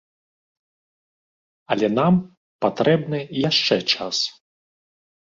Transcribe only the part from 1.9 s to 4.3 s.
нам патрэбны яшчэ час.